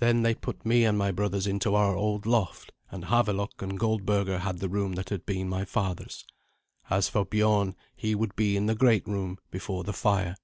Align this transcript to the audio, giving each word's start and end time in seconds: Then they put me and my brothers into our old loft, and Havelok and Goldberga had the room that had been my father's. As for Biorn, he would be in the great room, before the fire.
Then 0.00 0.22
they 0.22 0.34
put 0.34 0.66
me 0.66 0.84
and 0.84 0.98
my 0.98 1.12
brothers 1.12 1.46
into 1.46 1.76
our 1.76 1.94
old 1.94 2.26
loft, 2.26 2.72
and 2.90 3.04
Havelok 3.04 3.62
and 3.62 3.78
Goldberga 3.78 4.40
had 4.40 4.58
the 4.58 4.68
room 4.68 4.94
that 4.94 5.10
had 5.10 5.24
been 5.24 5.48
my 5.48 5.64
father's. 5.64 6.24
As 6.90 7.08
for 7.08 7.24
Biorn, 7.24 7.76
he 7.94 8.16
would 8.16 8.34
be 8.34 8.56
in 8.56 8.66
the 8.66 8.74
great 8.74 9.06
room, 9.06 9.38
before 9.52 9.84
the 9.84 9.92
fire. 9.92 10.34